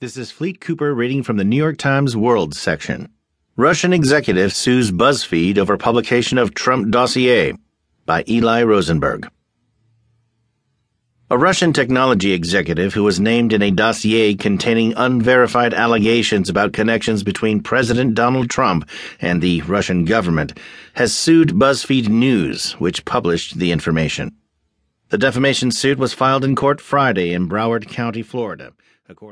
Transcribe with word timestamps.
This 0.00 0.16
is 0.16 0.30
Fleet 0.30 0.60
Cooper 0.60 0.94
reading 0.94 1.24
from 1.24 1.38
the 1.38 1.44
New 1.44 1.56
York 1.56 1.76
Times 1.76 2.16
World 2.16 2.54
section. 2.54 3.08
Russian 3.56 3.92
executive 3.92 4.52
sues 4.52 4.92
BuzzFeed 4.92 5.58
over 5.58 5.76
publication 5.76 6.38
of 6.38 6.54
Trump 6.54 6.92
dossier 6.92 7.54
by 8.06 8.22
Eli 8.28 8.62
Rosenberg. 8.62 9.28
A 11.32 11.36
Russian 11.36 11.72
technology 11.72 12.30
executive 12.30 12.94
who 12.94 13.02
was 13.02 13.18
named 13.18 13.52
in 13.52 13.60
a 13.60 13.72
dossier 13.72 14.36
containing 14.36 14.94
unverified 14.96 15.74
allegations 15.74 16.48
about 16.48 16.72
connections 16.72 17.24
between 17.24 17.60
President 17.60 18.14
Donald 18.14 18.48
Trump 18.48 18.88
and 19.20 19.42
the 19.42 19.62
Russian 19.62 20.04
government 20.04 20.56
has 20.94 21.12
sued 21.12 21.54
BuzzFeed 21.54 22.08
News, 22.08 22.74
which 22.74 23.04
published 23.04 23.58
the 23.58 23.72
information. 23.72 24.30
The 25.08 25.18
defamation 25.18 25.72
suit 25.72 25.98
was 25.98 26.14
filed 26.14 26.44
in 26.44 26.54
court 26.54 26.80
Friday 26.80 27.32
in 27.32 27.48
Broward 27.48 27.88
County, 27.88 28.22
Florida 28.22 28.74